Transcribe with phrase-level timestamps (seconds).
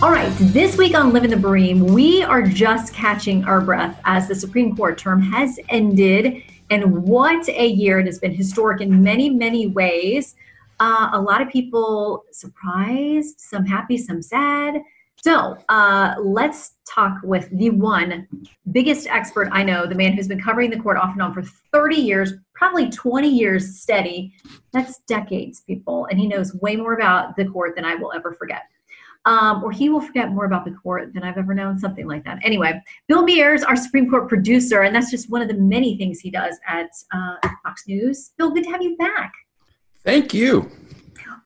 [0.00, 4.28] All right, this week on Living the Bream, we are just catching our breath as
[4.28, 6.44] the Supreme Court term has ended.
[6.70, 7.98] And what a year!
[7.98, 10.36] It has been historic in many, many ways.
[10.78, 14.80] Uh, a lot of people surprised, some happy, some sad.
[15.16, 18.28] So uh, let's talk with the one
[18.70, 21.42] biggest expert I know, the man who's been covering the court off and on for
[21.42, 24.32] 30 years, probably 20 years steady.
[24.72, 26.06] That's decades, people.
[26.08, 28.62] And he knows way more about the court than I will ever forget
[29.28, 32.24] um, or he will forget more about the court than I've ever known, something like
[32.24, 32.38] that.
[32.42, 36.18] Anyway, Bill Mears, our Supreme Court producer, and that's just one of the many things
[36.18, 38.32] he does at, uh, Fox News.
[38.38, 39.34] Bill, good to have you back.
[40.02, 40.70] Thank you.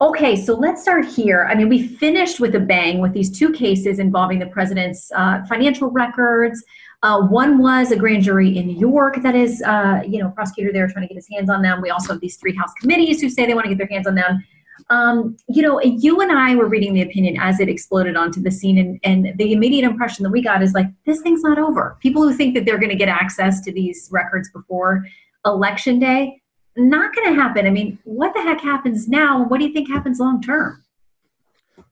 [0.01, 1.48] Okay, so let's start here.
[1.51, 5.45] I mean, we finished with a bang with these two cases involving the president's uh,
[5.49, 6.62] financial records.
[7.03, 10.73] Uh, one was a grand jury in New York that is, uh, you know, prosecutor
[10.73, 11.81] there trying to get his hands on them.
[11.83, 14.06] We also have these three House committees who say they want to get their hands
[14.06, 14.45] on them.
[14.91, 18.50] Um, you know, you and I were reading the opinion as it exploded onto the
[18.50, 21.97] scene, and, and the immediate impression that we got is like, this thing's not over.
[22.00, 25.05] People who think that they're going to get access to these records before
[25.44, 26.41] election day,
[26.77, 27.66] not going to happen.
[27.66, 29.44] I mean, what the heck happens now?
[29.44, 30.83] What do you think happens long term?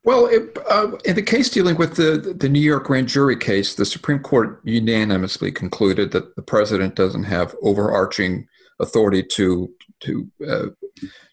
[0.02, 3.74] Well, it, uh, in the case dealing with the, the New York grand jury case,
[3.74, 8.46] the Supreme Court unanimously concluded that the president doesn't have overarching
[8.78, 10.66] authority to to uh,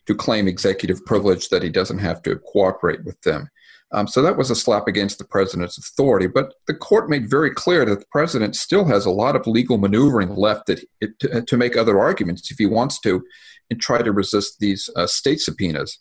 [0.07, 3.49] to claim executive privilege that he doesn't have to cooperate with them.
[3.93, 6.27] Um, so that was a slap against the president's authority.
[6.27, 9.77] But the court made very clear that the president still has a lot of legal
[9.77, 10.81] maneuvering left that
[11.21, 13.23] to, to, make other arguments if he wants to,
[13.69, 15.99] and try to resist these uh, state subpoenas.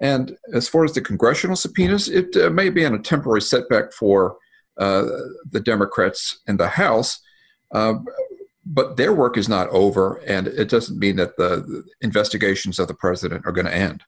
[0.00, 3.92] And as far as the congressional subpoenas, it uh, may be in a temporary setback
[3.92, 4.36] for
[4.78, 5.06] uh,
[5.50, 7.20] the Democrats in the House.
[8.70, 12.94] But their work is not over, and it doesn't mean that the investigations of the
[12.94, 14.04] president are going to end.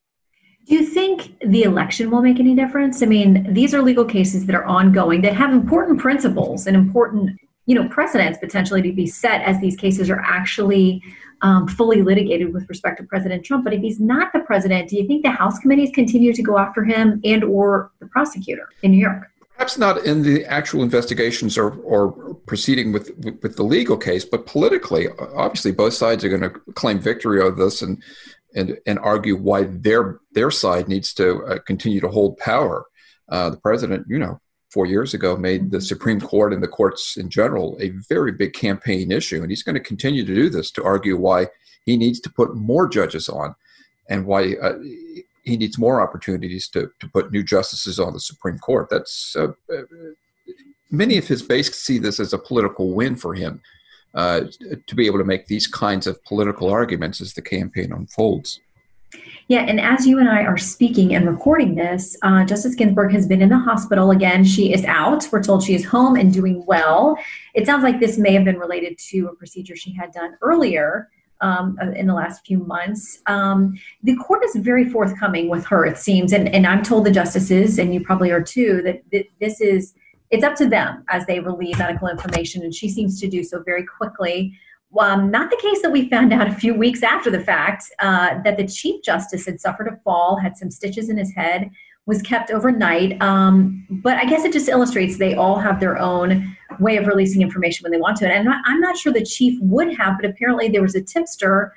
[0.67, 3.03] Do you think the election will make any difference?
[3.03, 7.41] I mean, these are legal cases that are ongoing that have important principles and important,
[7.65, 11.03] you know, precedents potentially to be set as these cases are actually
[11.41, 13.65] um, fully litigated with respect to President Trump.
[13.65, 16.59] But if he's not the president, do you think the House committees continue to go
[16.59, 19.31] after him and or the prosecutor in New York?
[19.61, 23.11] Perhaps not in the actual investigations or, or proceeding with,
[23.43, 27.65] with, the legal case, but politically, obviously, both sides are going to claim victory over
[27.65, 28.03] this and
[28.55, 32.87] and and argue why their their side needs to uh, continue to hold power.
[33.29, 34.41] Uh, the president, you know,
[34.71, 38.55] four years ago made the Supreme Court and the courts in general a very big
[38.55, 41.49] campaign issue, and he's going to continue to do this to argue why
[41.85, 43.55] he needs to put more judges on,
[44.09, 44.79] and why uh,
[45.45, 48.89] he needs more opportunities to, to put new justices on the Supreme Court.
[48.91, 49.83] That's uh, uh,
[50.91, 53.61] many of his base see this as a political win for him
[54.15, 54.43] uh,
[54.87, 58.61] to be able to make these kinds of political arguments as the campaign unfolds.
[59.49, 63.27] Yeah, and as you and I are speaking and recording this, uh, Justice Ginsburg has
[63.27, 64.45] been in the hospital again.
[64.45, 65.27] She is out.
[65.33, 67.19] We're told she is home and doing well.
[67.55, 71.09] It sounds like this may have been related to a procedure she had done earlier
[71.41, 73.21] um, uh, in the last few months.
[73.27, 77.11] Um, the court is very forthcoming with her, it seems, and, and I'm told the
[77.11, 79.95] justices, and you probably are too, that, this is
[80.31, 83.63] it's up to them as they release medical information, and she seems to do so
[83.63, 84.57] very quickly.
[84.99, 88.41] Um, not the case that we found out a few weeks after the fact uh,
[88.45, 91.71] that the Chief Justice had suffered a fall, had some stitches in his head,
[92.07, 93.21] was kept overnight.
[93.23, 97.43] Um, but I guess it just illustrates they all have their own way of releasing
[97.43, 98.33] information when they want to.
[98.33, 101.75] And I'm not, sure the chief would have, but apparently there was a tipster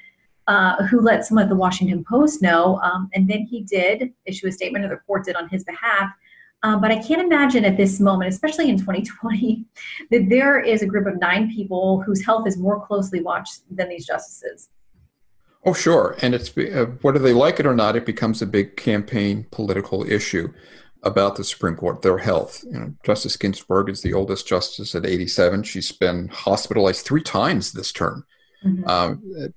[0.47, 4.47] uh, who let someone at the Washington Post know, um, and then he did issue
[4.47, 6.11] a statement, or the court did on his behalf.
[6.63, 9.65] Um, but I can't imagine at this moment, especially in 2020,
[10.11, 13.89] that there is a group of nine people whose health is more closely watched than
[13.89, 14.69] these justices.
[15.65, 16.17] Oh, sure.
[16.21, 20.03] And it's uh, whether they like it or not, it becomes a big campaign political
[20.09, 20.51] issue
[21.03, 22.63] about the Supreme Court, their health.
[22.65, 25.63] You know, Justice Ginsburg is the oldest justice at 87.
[25.63, 28.25] She's been hospitalized three times this term.
[28.65, 28.87] Mm-hmm.
[28.87, 29.53] Um,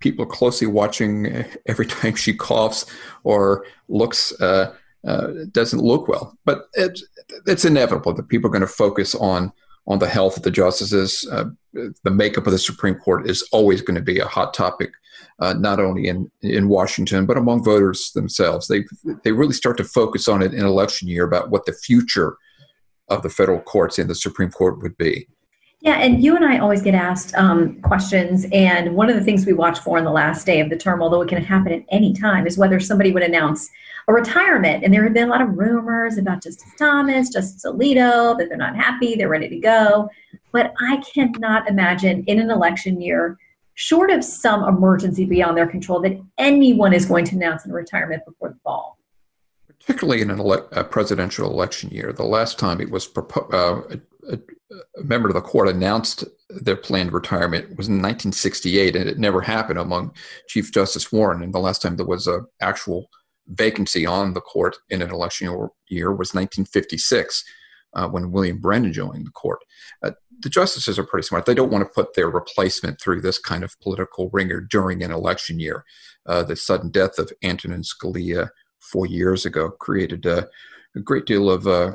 [0.00, 2.86] people are closely watching every time she coughs
[3.24, 4.74] or looks uh,
[5.06, 6.36] uh, doesn't look well.
[6.44, 7.04] But it's,
[7.46, 9.52] it's inevitable that people are going to focus on
[9.88, 11.26] on the health of the justices.
[11.32, 14.90] Uh, the makeup of the Supreme Court is always going to be a hot topic,
[15.40, 18.68] uh, not only in, in Washington, but among voters themselves.
[18.68, 18.84] They,
[19.24, 22.36] they really start to focus on it in election year about what the future
[23.08, 25.26] of the federal courts and the Supreme Court would be.
[25.80, 29.46] Yeah, and you and I always get asked um, questions, and one of the things
[29.46, 31.84] we watch for on the last day of the term, although it can happen at
[31.90, 33.70] any time, is whether somebody would announce
[34.08, 34.82] a retirement.
[34.82, 38.58] And there have been a lot of rumors about Justice Thomas, Justice Alito, that they're
[38.58, 40.10] not happy, they're ready to go.
[40.50, 43.38] But I cannot imagine in an election year,
[43.74, 48.24] short of some emergency beyond their control, that anyone is going to announce a retirement
[48.26, 48.98] before the fall.
[49.68, 54.36] Particularly in ele- a presidential election year, the last time it was proposed, uh,
[54.98, 59.78] member of the court announced their planned retirement was in 1968, and it never happened
[59.78, 60.12] among
[60.48, 61.42] Chief Justice Warren.
[61.42, 63.08] And the last time there was an actual
[63.48, 65.48] vacancy on the court in an election
[65.88, 67.44] year was 1956
[67.94, 69.60] uh, when William Brennan joined the court.
[70.02, 71.46] Uh, the justices are pretty smart.
[71.46, 75.10] They don't want to put their replacement through this kind of political wringer during an
[75.10, 75.84] election year.
[76.26, 78.50] Uh, the sudden death of Antonin Scalia
[78.80, 80.48] four years ago created a,
[80.96, 81.94] a great deal of uh,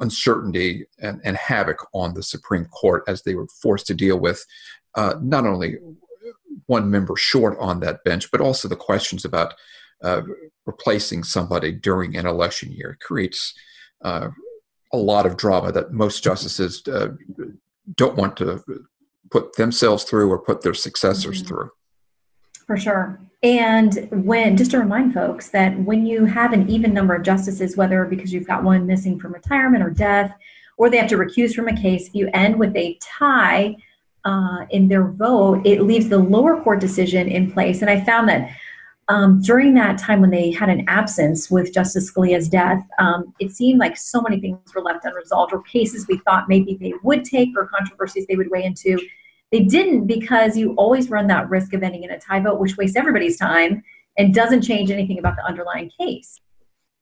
[0.00, 4.44] uncertainty and, and, havoc on the Supreme Court as they were forced to deal with
[4.94, 5.76] uh, not only
[6.66, 9.54] one member short on that bench, but also the questions about
[10.02, 10.22] uh,
[10.66, 12.90] replacing somebody during an election year.
[12.90, 13.54] It creates
[14.02, 14.28] uh,
[14.92, 17.08] a lot of drama that most justices uh,
[17.94, 18.62] don't want to
[19.30, 21.48] put themselves through or put their successors mm-hmm.
[21.48, 21.70] through.
[22.66, 23.20] For sure.
[23.42, 27.76] And when, just to remind folks that when you have an even number of justices,
[27.76, 30.34] whether because you've got one missing from retirement or death,
[30.78, 33.76] or they have to recuse from a case, if you end with a tie
[34.24, 37.80] uh, in their vote, it leaves the lower court decision in place.
[37.82, 38.50] And I found that
[39.08, 43.52] um, during that time when they had an absence with Justice Scalia's death, um, it
[43.52, 47.24] seemed like so many things were left unresolved, or cases we thought maybe they would
[47.24, 48.98] take, or controversies they would weigh into.
[49.52, 52.76] They didn't because you always run that risk of ending in a tie vote, which
[52.76, 53.82] wastes everybody's time
[54.18, 56.40] and doesn't change anything about the underlying case.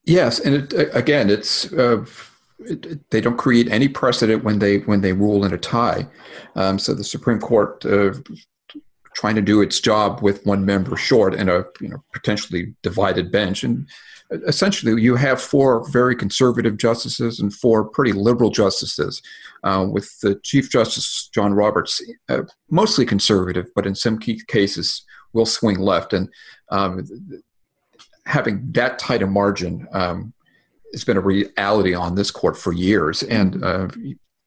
[0.05, 2.05] Yes, and it, again, it's uh,
[2.58, 6.06] it, they don't create any precedent when they when they rule in a tie.
[6.55, 8.12] Um, so the Supreme Court uh,
[9.14, 13.31] trying to do its job with one member short and a you know, potentially divided
[13.31, 13.64] bench.
[13.64, 13.88] And
[14.47, 19.23] essentially, you have four very conservative justices and four pretty liberal justices,
[19.64, 25.05] uh, with the Chief Justice John Roberts uh, mostly conservative, but in some key cases
[25.32, 26.12] will swing left.
[26.12, 26.28] And
[26.70, 27.06] um,
[28.26, 30.32] having that tight a margin um,
[30.93, 33.22] has been a reality on this court for years.
[33.25, 33.88] And uh,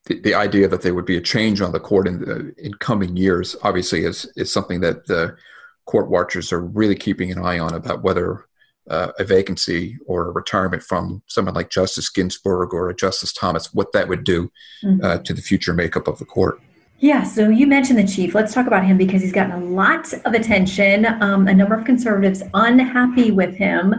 [0.06, 2.74] the, the idea that there would be a change on the court in the, in
[2.76, 5.36] coming years obviously is is something that the
[5.86, 8.47] court watchers are really keeping an eye on about whether
[8.90, 13.74] uh, a vacancy or a retirement from someone like Justice Ginsburg or a Justice Thomas,
[13.74, 14.52] what that would do
[14.84, 15.04] mm-hmm.
[15.04, 16.60] uh, to the future makeup of the court.
[17.00, 18.34] Yeah, so you mentioned the chief.
[18.34, 21.06] Let's talk about him because he's gotten a lot of attention.
[21.22, 23.94] Um, a number of conservatives unhappy with him,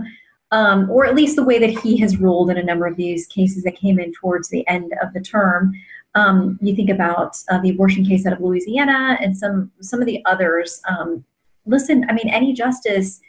[0.51, 3.29] um, or at least the way that he has ruled in a number of these
[3.29, 5.73] cases that came in towards the end of the term.
[6.17, 10.07] Um, you think about uh, the abortion case out of Louisiana and some some of
[10.07, 10.81] the others.
[10.89, 11.25] Um,
[11.67, 13.21] listen, I mean, any justice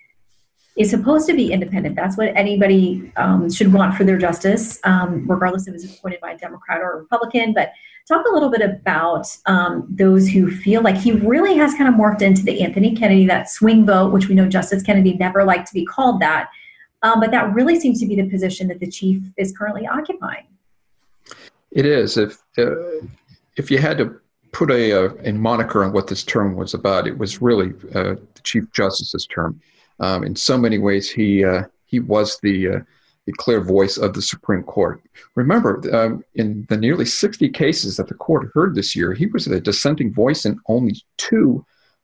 [0.77, 1.95] is supposed to be independent.
[1.95, 6.31] That's what anybody um, should want for their justice, um, regardless if it's appointed by
[6.31, 7.54] a Democrat or a Republican.
[7.54, 7.74] But
[8.07, 11.95] talk a little bit about um, those who feel like he really has kind of
[11.95, 15.68] morphed into the Anthony Kennedy, that swing vote, which we know Justice Kennedy never liked
[15.68, 16.50] to be called that.
[17.01, 20.45] Um, but that really seems to be the position that the chief is currently occupying.
[21.72, 22.18] It is.
[22.18, 23.06] If uh,
[23.56, 24.19] if you had to
[24.51, 28.15] put a, a, a, moniker on what this term was about, it was really uh,
[28.15, 29.62] the Chief Justice's term.
[30.00, 32.79] Um, in so many ways, he uh, he was the uh,
[33.25, 35.01] the clear voice of the Supreme Court.
[35.36, 39.46] Remember, um, in the nearly 60 cases that the court heard this year, he was
[39.46, 41.63] the dissenting voice in only two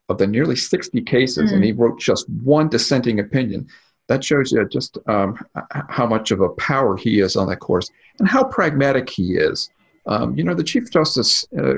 [0.10, 1.56] of the nearly 60 cases, mm.
[1.56, 3.68] and he wrote just one dissenting opinion
[4.08, 5.38] that shows you just um,
[5.90, 9.70] how much of a power he is on that course and how pragmatic he is.
[10.08, 11.74] Um, you know, the Chief Justice, uh,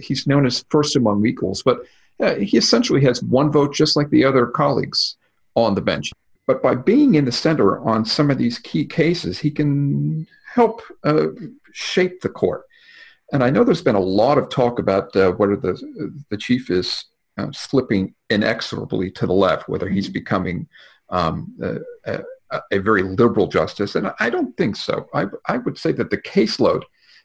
[0.00, 1.80] he's known as first among equals, but
[2.20, 5.16] uh, he essentially has one vote just like the other colleagues
[5.54, 6.10] on the bench.
[6.46, 10.82] But by being in the center on some of these key cases, he can help
[11.04, 11.28] uh,
[11.72, 12.64] shape the court.
[13.32, 16.70] And I know there's been a lot of talk about uh, whether the, the chief
[16.70, 17.06] is
[17.38, 20.68] uh, slipping inexorably to the left, whether he's becoming
[21.08, 21.54] um,
[22.04, 22.22] a,
[22.70, 25.08] a, very liberal justice, and I don't think so.
[25.14, 26.82] I, I would say that the caseload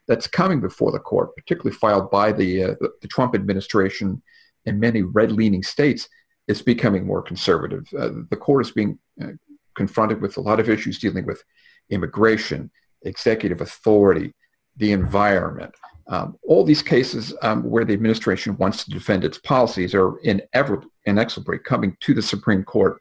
[0.07, 4.21] that's coming before the court, particularly filed by the, uh, the, the, Trump administration
[4.65, 6.07] in many red-leaning states,
[6.47, 7.87] is becoming more conservative.
[7.97, 9.31] Uh, the court is being uh,
[9.75, 11.43] confronted with a lot of issues dealing with
[11.89, 12.71] immigration,
[13.03, 14.33] executive authority,
[14.77, 15.73] the environment.
[16.07, 21.59] Um, all these cases um, where the administration wants to defend its policies are inexorably
[21.59, 22.97] coming to the Supreme Court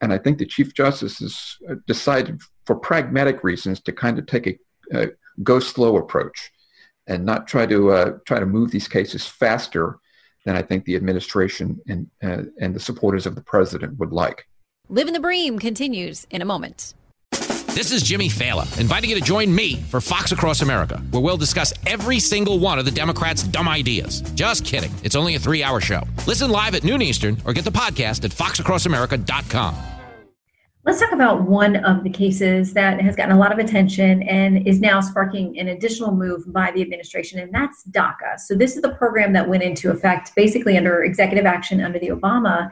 [0.00, 4.26] and I think the Chief Justice has uh, decided, for pragmatic reasons, to kind of
[4.26, 4.58] take a,
[4.92, 5.08] a
[5.42, 6.50] go slow approach
[7.06, 9.98] and not try to uh, try to move these cases faster
[10.46, 14.46] than I think the administration and uh, and the supporters of the president would like.
[14.88, 16.94] Livin' the Bream continues in a moment.
[17.74, 21.36] This is Jimmy Failla, inviting you to join me for Fox Across America, where we'll
[21.36, 24.22] discuss every single one of the Democrats' dumb ideas.
[24.34, 24.90] Just kidding.
[25.02, 26.02] It's only a three hour show.
[26.26, 29.95] Listen live at noon Eastern or get the podcast at foxacrossamerica.com.
[30.86, 34.68] Let's talk about one of the cases that has gotten a lot of attention and
[34.68, 38.38] is now sparking an additional move by the administration, and that's DACA.
[38.38, 42.10] So, this is the program that went into effect basically under executive action under the
[42.10, 42.70] Obama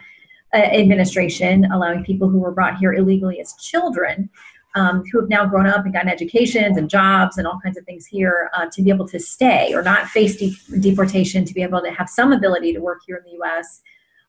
[0.55, 4.31] uh, administration, allowing people who were brought here illegally as children.
[4.77, 7.85] Um, who have now grown up and gotten educations and jobs and all kinds of
[7.85, 11.63] things here uh, to be able to stay or not face de- deportation, to be
[11.63, 13.83] able to have some ability to work here in the US.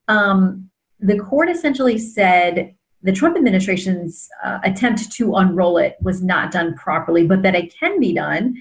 [0.08, 2.76] Um, the court essentially said
[3.06, 7.74] the Trump administration's uh, attempt to unroll it was not done properly, but that it
[7.78, 8.56] can be done.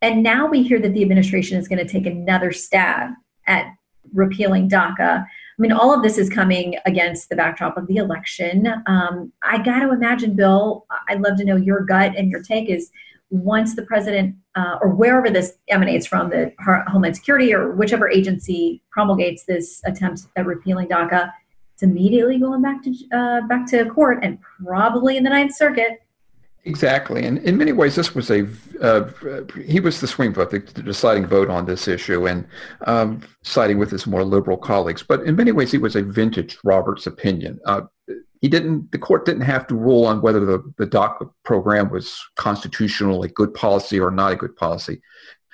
[0.00, 3.10] And now we hear that the administration is going to take another stab
[3.46, 3.66] at
[4.14, 5.22] repealing DACA.
[5.22, 5.26] I
[5.58, 8.66] mean, all of this is coming against the backdrop of the election.
[8.86, 12.70] Um, I got to imagine, Bill, I'd love to know your gut and your take
[12.70, 12.90] is
[13.28, 16.52] once the president uh, or wherever this emanates from, the
[16.88, 21.30] Homeland Security or whichever agency promulgates this attempt at repealing DACA,
[21.80, 26.02] it's immediately going back to uh, back to court and probably in the Ninth Circuit.
[26.64, 28.46] Exactly, and in many ways, this was a
[28.82, 29.08] uh,
[29.64, 32.46] he was the swing vote, the, deciding vote on this issue, and
[32.86, 35.02] um, siding with his more liberal colleagues.
[35.02, 37.58] But in many ways, he was a vintage Roberts opinion.
[37.64, 37.82] Uh,
[38.42, 38.92] he didn't.
[38.92, 43.28] The court didn't have to rule on whether the the DACA program was constitutional, a
[43.28, 45.00] good policy, or not a good policy.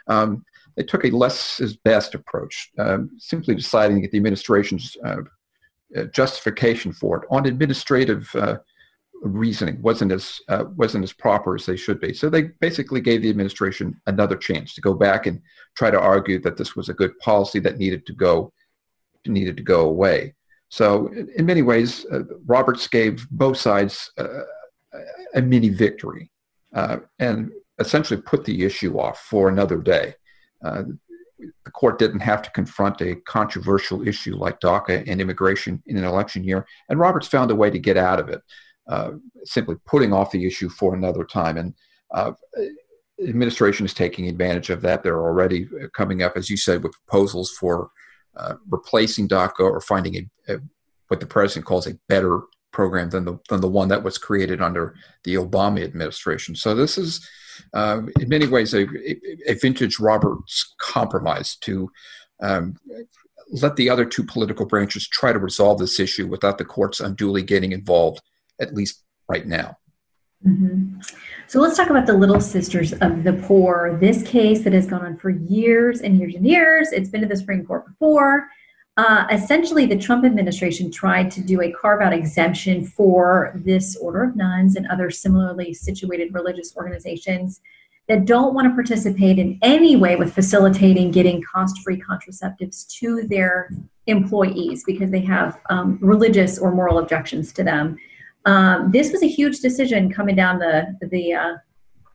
[0.08, 0.44] Um,
[0.76, 5.18] they took a less is best approach, um, simply deciding that the administration's uh,
[6.12, 8.56] justification for it on administrative uh,
[9.22, 12.12] reasoning wasn't as uh, wasn't as proper as they should be.
[12.12, 15.40] So they basically gave the administration another chance to go back and
[15.76, 18.52] try to argue that this was a good policy that needed to go
[19.26, 20.34] needed to go away.
[20.68, 24.42] So in many ways, uh, Roberts gave both sides uh,
[25.34, 26.30] a mini victory
[26.74, 30.14] uh, and essentially put the issue off for another day
[31.38, 36.04] the court didn't have to confront a controversial issue like DACA and immigration in an
[36.04, 38.40] election year, and Roberts found a way to get out of it,
[38.88, 39.12] uh,
[39.44, 41.56] simply putting off the issue for another time.
[41.56, 41.74] And
[42.12, 42.32] uh,
[43.22, 45.02] administration is taking advantage of that.
[45.02, 47.90] They're already coming up, as you said, with proposals for
[48.36, 50.58] uh, replacing DACA or finding a, a,
[51.08, 52.42] what the president calls a better
[52.76, 56.54] program than the than the one that was created under the Obama administration.
[56.54, 57.26] So this is
[57.72, 58.86] um, in many ways a,
[59.50, 61.90] a, vintage Roberts compromise to
[62.42, 62.76] um,
[63.50, 67.42] let the other two political branches try to resolve this issue without the courts unduly
[67.42, 68.20] getting involved,
[68.60, 69.78] at least right now.
[70.46, 71.00] Mm-hmm.
[71.46, 73.96] So let's talk about the Little Sisters of the Poor.
[73.98, 76.92] This case that has gone on for years and years and years.
[76.92, 78.48] It's been to the Supreme Court before.
[78.96, 84.24] Uh, essentially, the Trump administration tried to do a carve out exemption for this order
[84.24, 87.60] of nuns and other similarly situated religious organizations
[88.08, 93.24] that don't want to participate in any way with facilitating getting cost free contraceptives to
[93.24, 93.70] their
[94.06, 97.98] employees because they have um, religious or moral objections to them.
[98.46, 101.54] Um, this was a huge decision coming down the, the uh,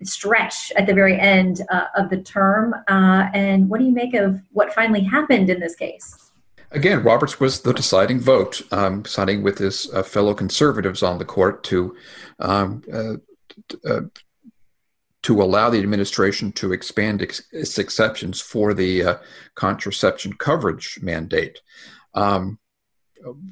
[0.01, 2.73] stretch at the very end uh, of the term.
[2.87, 6.30] Uh, and what do you make of what finally happened in this case?
[6.73, 11.25] Again, Roberts was the deciding vote, um, siding with his uh, fellow conservatives on the
[11.25, 11.95] court to
[12.39, 13.15] um, uh,
[13.85, 14.01] uh,
[15.23, 19.15] to allow the administration to expand ex- its exceptions for the uh,
[19.55, 21.61] contraception coverage mandate.
[22.15, 22.57] Um,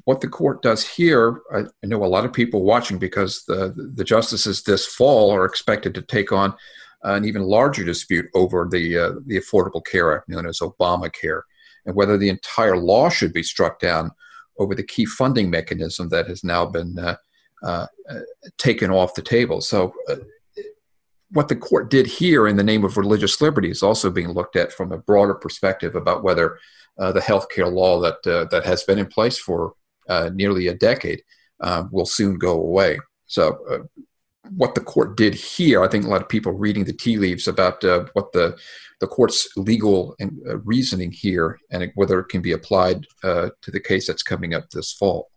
[0.04, 3.74] what the court does here, I, I, know a lot of people watching because the
[3.94, 6.54] the justices this fall are expected to take on
[7.02, 11.42] an even larger dispute over the uh, the Affordable Care Act, known as Obamacare
[11.90, 14.12] and whether the entire law should be struck down
[14.60, 17.16] over the key funding mechanism that has now been uh,
[17.64, 17.86] uh,
[18.58, 19.60] taken off the table.
[19.60, 20.16] So, uh,
[21.32, 24.56] what the court did here in the name of religious liberty is also being looked
[24.56, 26.58] at from a broader perspective about whether
[26.98, 29.74] uh, the healthcare law that uh, that has been in place for
[30.08, 31.22] uh, nearly a decade
[31.90, 33.00] will soon go away.
[33.26, 33.88] So,
[34.56, 37.46] what the court did here, I think a lot of people reading the tea leaves
[37.46, 37.82] about
[38.14, 38.58] what the
[39.00, 43.70] the court's legal and, uh, reasoning here and whether it can be applied uh, to
[43.70, 45.30] the case that's coming up this fall.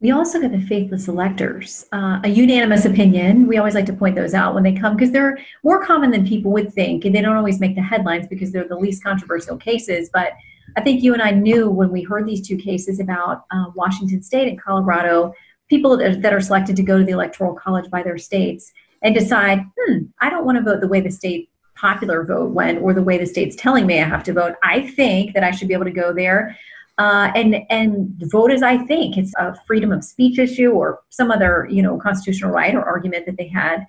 [0.00, 3.46] We also got the faithless electors, uh, a unanimous opinion.
[3.46, 6.26] We always like to point those out when they come because they're more common than
[6.26, 9.56] people would think, and they don't always make the headlines because they're the least controversial
[9.56, 10.10] cases.
[10.12, 10.32] But
[10.76, 14.22] I think you and I knew when we heard these two cases about uh, Washington
[14.22, 15.32] State and Colorado,
[15.74, 19.60] people that are selected to go to the Electoral College by their states and decide,
[19.76, 23.02] hmm, I don't want to vote the way the state popular vote went or the
[23.02, 24.54] way the state's telling me I have to vote.
[24.62, 26.56] I think that I should be able to go there
[26.98, 29.18] uh, and and vote as I think.
[29.18, 33.26] It's a freedom of speech issue or some other you know constitutional right or argument
[33.26, 33.84] that they had.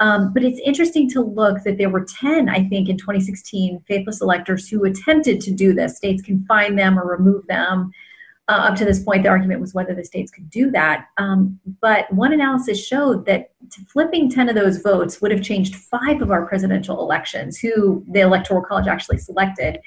[0.00, 4.20] Um, but it's interesting to look that there were 10, I think, in 2016 faithless
[4.20, 5.96] electors who attempted to do this.
[5.96, 7.92] States can find them or remove them.
[8.48, 11.06] Uh, up to this point, the argument was whether the states could do that.
[11.16, 13.50] Um, but one analysis showed that
[13.88, 18.20] flipping 10 of those votes would have changed five of our presidential elections, who the
[18.20, 19.80] Electoral College actually selected.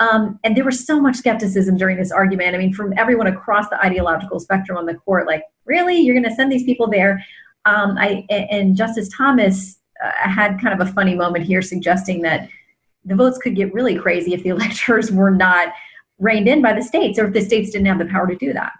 [0.00, 2.54] Um, and there was so much skepticism during this argument.
[2.54, 6.28] I mean, from everyone across the ideological spectrum on the court, like, really, you're going
[6.28, 7.22] to send these people there?
[7.66, 12.48] Um, I and Justice Thomas uh, had kind of a funny moment here, suggesting that
[13.04, 15.72] the votes could get really crazy if the electors were not
[16.18, 18.52] reined in by the states, or if the states didn't have the power to do
[18.52, 18.72] that.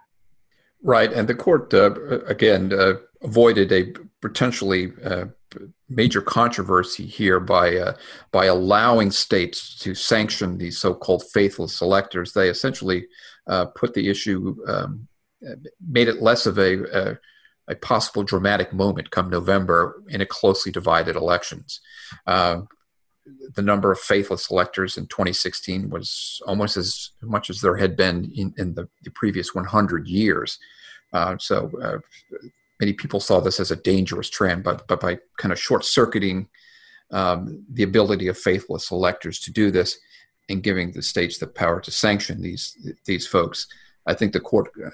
[0.82, 1.94] Right, and the court uh,
[2.26, 5.26] again uh, avoided a potentially uh,
[5.88, 7.96] major controversy here by uh,
[8.30, 12.32] by allowing states to sanction these so-called faithless electors.
[12.32, 13.06] They essentially
[13.46, 15.08] uh, put the issue, um,
[15.86, 17.18] made it less of a, a,
[17.68, 21.80] a possible dramatic moment come November in a closely divided elections.
[22.26, 22.62] Uh,
[23.54, 28.30] the number of faithless electors in 2016 was almost as much as there had been
[28.34, 30.58] in, in the, the, previous 100 years.
[31.12, 31.98] Uh, so uh,
[32.80, 36.48] many people saw this as a dangerous trend, but, but by kind of short circuiting
[37.10, 39.98] um, the ability of faithless electors to do this
[40.48, 43.66] and giving the states the power to sanction these these folks,
[44.06, 44.90] I think the court uh,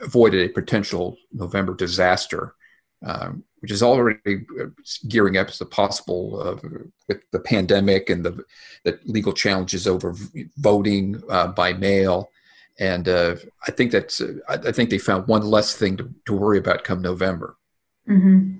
[0.00, 2.54] avoided a potential November disaster
[3.04, 4.66] um, which is already uh,
[5.08, 6.68] gearing up as a possible uh,
[7.08, 8.44] with the pandemic and the,
[8.84, 10.14] the legal challenges over
[10.58, 12.30] voting uh, by mail.
[12.78, 16.32] And uh, I think that's uh, I think they found one less thing to, to
[16.32, 17.56] worry about come November.
[18.08, 18.56] Mm-hmm.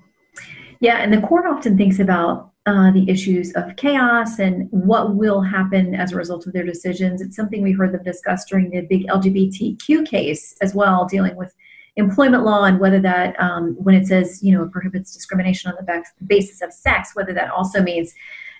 [0.80, 5.40] Yeah, and the court often thinks about uh, the issues of chaos and what will
[5.40, 7.22] happen as a result of their decisions.
[7.22, 11.54] It's something we heard them discuss during the big LGBTQ case as well, dealing with
[11.96, 15.76] employment law and whether that um, when it says you know it prohibits discrimination on
[15.76, 18.14] the basis of sex whether that also means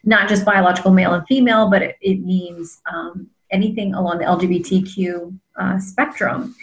[0.05, 5.37] not just biological male and female but it, it means um, anything along the lgbtq
[5.57, 6.55] uh, spectrum.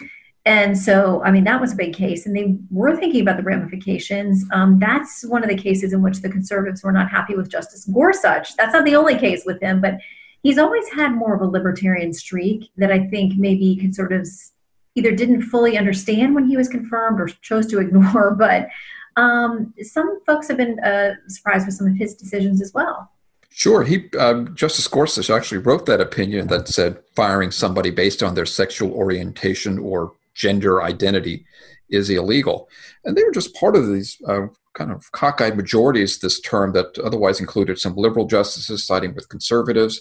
[0.44, 3.42] And so i mean that was a big case and they were thinking about the
[3.42, 4.44] ramifications.
[4.52, 7.84] Um, that's one of the cases in which the conservatives were not happy with justice
[7.84, 8.56] gorsuch.
[8.56, 9.98] That's not the only case with him but
[10.42, 14.52] he's always had more of a libertarian streak that i think maybe conservatives
[14.98, 18.34] either didn't fully understand when he was confirmed or chose to ignore.
[18.34, 18.68] But
[19.16, 23.10] um, some folks have been uh, surprised with some of his decisions as well.
[23.50, 23.82] Sure.
[23.82, 28.46] He um, Justice Gorsuch actually wrote that opinion that said firing somebody based on their
[28.46, 31.44] sexual orientation or gender identity
[31.88, 32.68] is illegal,
[33.04, 36.96] and they were just part of these uh, kind of cockeyed majorities this term that
[36.98, 40.00] otherwise included some liberal justices siding with conservatives,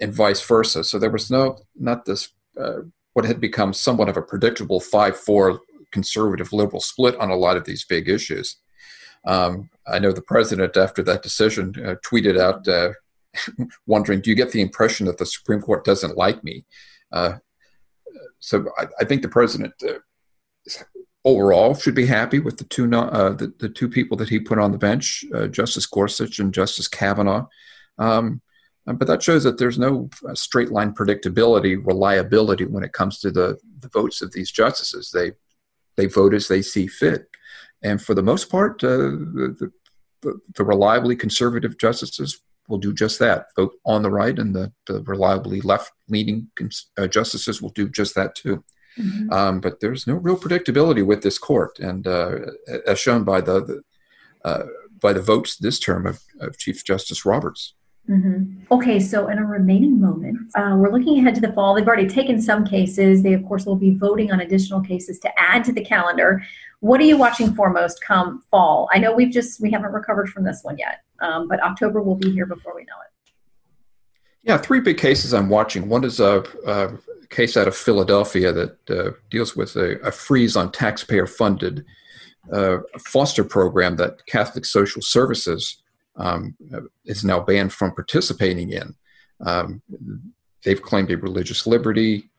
[0.00, 0.84] and vice versa.
[0.84, 2.28] So there was no not this
[2.60, 2.80] uh,
[3.14, 5.60] what had become somewhat of a predictable 5 4
[5.92, 8.56] conservative liberal split on a lot of these big issues.
[9.26, 12.92] Um, I know the president, after that decision, uh, tweeted out, uh,
[13.86, 16.64] wondering, Do you get the impression that the Supreme Court doesn't like me?
[17.12, 17.34] Uh,
[18.38, 19.98] so I, I, think the president uh,
[21.24, 24.58] overall should be happy with the two, uh, the, the, two people that he put
[24.58, 27.46] on the bench, uh, Justice Gorsuch and Justice Kavanaugh.
[27.98, 28.40] Um,
[28.86, 33.30] but that shows that there's no uh, straight line predictability, reliability when it comes to
[33.30, 35.10] the, the votes of these justices.
[35.10, 35.32] They
[35.96, 37.28] they vote as they see fit,
[37.82, 39.72] and for the most part, uh, the,
[40.22, 43.46] the, the reliably conservative justices will do just that.
[43.56, 46.48] Vote on the right, and the, the reliably left leaning
[46.96, 48.64] uh, justices will do just that too.
[48.98, 49.32] Mm-hmm.
[49.32, 52.38] Um, but there's no real predictability with this court, and uh,
[52.86, 53.82] as shown by the, the
[54.44, 54.62] uh,
[55.00, 57.74] by the votes this term of, of Chief Justice Roberts.
[58.08, 58.72] Mm-hmm.
[58.72, 61.74] Okay, so in a remaining moment, uh, we're looking ahead to the fall.
[61.74, 63.22] They've already taken some cases.
[63.22, 66.42] They, of course, will be voting on additional cases to add to the calendar.
[66.80, 68.88] What are you watching for most come fall?
[68.92, 72.16] I know we've just we haven't recovered from this one yet, um, but October will
[72.16, 73.32] be here before we know it.
[74.42, 75.88] Yeah, three big cases I'm watching.
[75.88, 76.92] One is a, a
[77.28, 81.84] case out of Philadelphia that uh, deals with a, a, freeze on taxpayer-funded
[82.52, 85.82] uh, foster program that Catholic Social Services
[86.16, 86.56] um,
[87.04, 88.94] is now banned from participating in.
[89.44, 89.82] Um,
[90.64, 92.30] they've claimed a religious liberty,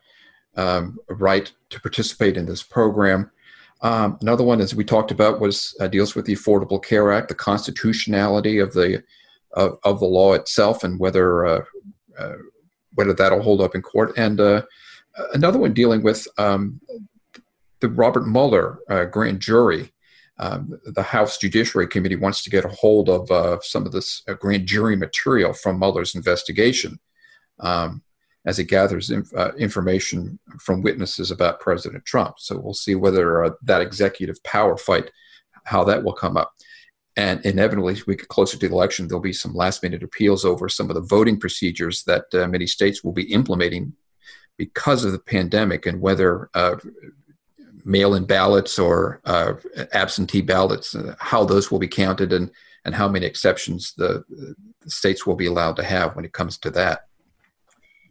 [0.55, 3.31] um, a right to participate in this program.
[3.81, 7.29] Um, another one, as we talked about, was uh, deals with the Affordable Care Act,
[7.29, 9.03] the constitutionality of the
[9.53, 11.63] of, of the law itself, and whether uh,
[12.17, 12.35] uh,
[12.93, 14.13] whether that'll hold up in court.
[14.17, 14.61] And uh,
[15.33, 16.79] another one dealing with um,
[17.79, 19.91] the Robert Mueller uh, grand jury
[20.41, 24.23] um, the House Judiciary Committee wants to get a hold of uh, some of this
[24.27, 26.99] uh, grand jury material from Mueller's investigation
[27.59, 28.01] um,
[28.45, 32.35] as it gathers inf- uh, information from witnesses about President Trump.
[32.39, 35.11] So we'll see whether uh, that executive power fight,
[35.65, 36.53] how that will come up.
[37.15, 40.43] And inevitably, as we get closer to the election, there'll be some last minute appeals
[40.43, 43.93] over some of the voting procedures that uh, many states will be implementing
[44.57, 46.49] because of the pandemic and whether
[47.81, 49.53] uh, mail in ballots or uh,
[49.93, 52.51] absentee ballots, uh, how those will be counted and,
[52.85, 54.55] and how many exceptions the, the,
[54.87, 57.05] states will be allowed to have when it comes to that.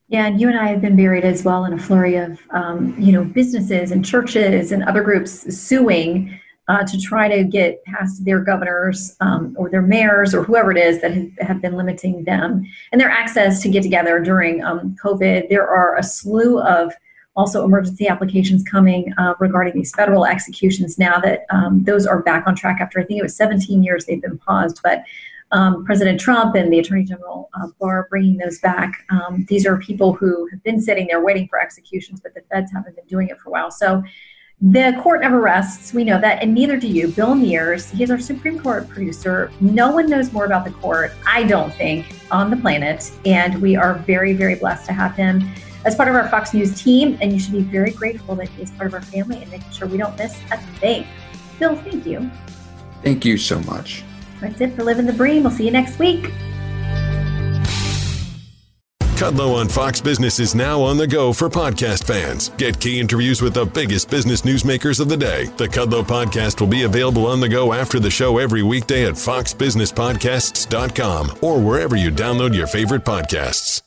[0.07, 2.95] Yeah, and you and I have been buried as well in a flurry of, um,
[2.99, 6.39] you know, businesses and churches and other groups suing
[6.71, 10.79] uh, to try to get past their governors um, or their mayors or whoever it
[10.79, 15.49] is that have, been limiting them and their access to get together during um, COVID.
[15.49, 16.93] There are a slew of
[17.37, 22.47] also emergency applications coming uh, regarding these federal executions now that um, those are back
[22.47, 24.81] on track after I think it was 17 years they've been paused.
[24.83, 25.05] But
[25.53, 29.05] um, President Trump and the Attorney General uh, Barr bringing those back.
[29.11, 32.71] Um, these are people who have been sitting there waiting for executions, but the feds
[32.73, 33.71] haven't been doing it for a while.
[33.71, 34.03] So
[34.61, 35.95] the court never rests.
[35.95, 37.09] We know that, and neither do you.
[37.09, 39.51] Bill Mears, he's our Supreme Court producer.
[39.61, 43.11] No one knows more about the court, I don't think, on the planet.
[43.25, 45.49] And we are very, very blessed to have him
[45.85, 47.19] as part of our Fox News team.
[47.21, 49.71] And you should be very grateful that he is part of our family and making
[49.73, 51.07] sure we don't miss a thing.
[51.59, 52.31] Bill, thank you.
[53.03, 54.05] Thank you so much.
[54.41, 55.43] That's it for Living the Bream.
[55.43, 56.31] We'll see you next week.
[59.21, 62.49] Kudlow on Fox Business is now on the go for podcast fans.
[62.57, 65.45] Get key interviews with the biggest business newsmakers of the day.
[65.59, 69.17] The Kudlow podcast will be available on the go after the show every weekday at
[69.17, 73.83] foxbusinesspodcasts.com or wherever you download your favorite podcasts.